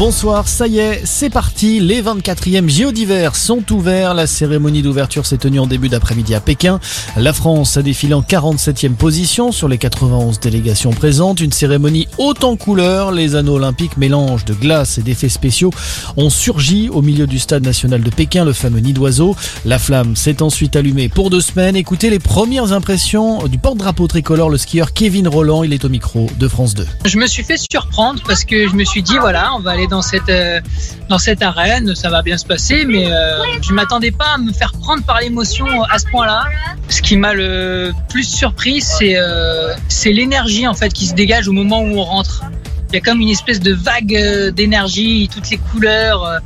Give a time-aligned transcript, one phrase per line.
[0.00, 1.78] Bonsoir, ça y est, c'est parti.
[1.78, 4.14] Les 24e JO d'hiver sont ouverts.
[4.14, 6.80] La cérémonie d'ouverture s'est tenue en début d'après-midi à Pékin.
[7.18, 11.40] La France a défilé en 47e position sur les 91 délégations présentes.
[11.40, 13.12] Une cérémonie haute en couleurs.
[13.12, 15.70] Les anneaux olympiques, mélange de glace et d'effets spéciaux,
[16.16, 19.36] ont surgi au milieu du stade national de Pékin, le fameux nid d'oiseau.
[19.66, 21.76] La flamme s'est ensuite allumée pour deux semaines.
[21.76, 25.62] Écoutez les premières impressions du porte-drapeau tricolore, le skieur Kevin Roland.
[25.62, 26.86] Il est au micro de France 2.
[27.04, 29.89] Je me suis fait surprendre parce que je me suis dit, voilà, on va aller
[29.90, 30.60] dans cette, euh,
[31.08, 34.52] dans cette arène, ça va bien se passer, mais euh, je m'attendais pas à me
[34.52, 36.44] faire prendre par l'émotion à ce point-là.
[36.88, 41.48] Ce qui m'a le plus surpris, c'est euh, c'est l'énergie en fait qui se dégage
[41.48, 42.44] au moment où on rentre.
[42.88, 46.40] Il y a comme une espèce de vague d'énergie, toutes les couleurs.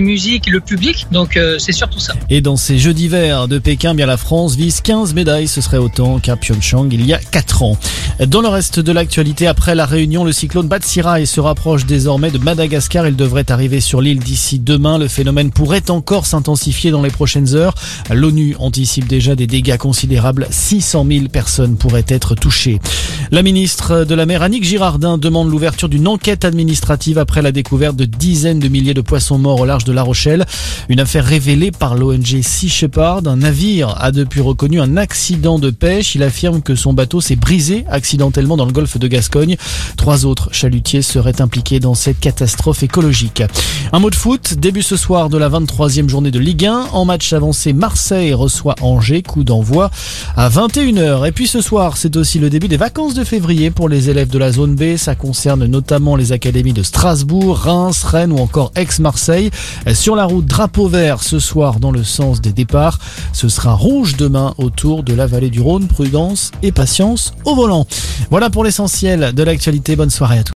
[0.00, 2.14] Musiques, le public, donc euh, c'est surtout ça.
[2.30, 5.78] Et dans ces Jeux d'hiver de Pékin, bien la France vise 15 médailles, ce serait
[5.78, 7.78] autant qu'à Pyeongchang il y a 4 ans.
[8.26, 12.38] Dans le reste de l'actualité, après la réunion, le cyclone Batsirai se rapproche désormais de
[12.38, 13.06] Madagascar.
[13.06, 14.98] Il devrait arriver sur l'île d'ici demain.
[14.98, 17.74] Le phénomène pourrait encore s'intensifier dans les prochaines heures.
[18.10, 20.46] L'ONU anticipe déjà des dégâts considérables.
[20.50, 22.80] 600 000 personnes pourraient être touchées.
[23.30, 27.96] La ministre de la mer, Annick Girardin, demande l'ouverture d'une enquête administrative après la découverte
[27.96, 30.46] de dizaines de milliers de poissons morts au large de La Rochelle.
[30.88, 33.26] Une affaire révélée par l'ONG Sea Shepherd.
[33.26, 36.14] Un navire a depuis reconnu un accident de pêche.
[36.14, 39.56] Il affirme que son bateau s'est brisé accidentellement dans le golfe de Gascogne.
[39.96, 43.42] Trois autres chalutiers seraient impliqués dans cette catastrophe écologique.
[43.92, 46.88] Un mot de foot, début ce soir de la 23e journée de Ligue 1.
[46.92, 49.90] En match avancé, Marseille reçoit Angers, coup d'envoi
[50.36, 51.26] à 21h.
[51.26, 54.28] Et puis ce soir, c'est aussi le début des vacances de février pour les élèves
[54.28, 54.96] de la zone B.
[54.96, 59.15] Ça concerne notamment les académies de Strasbourg, Reims, Rennes ou encore Aix-Marseille.
[59.94, 62.98] Sur la route drapeau vert ce soir dans le sens des départs.
[63.32, 65.86] Ce sera rouge demain autour de la vallée du Rhône.
[65.86, 67.86] Prudence et patience au volant.
[68.30, 69.96] Voilà pour l'essentiel de l'actualité.
[69.96, 70.44] Bonne soirée à tous.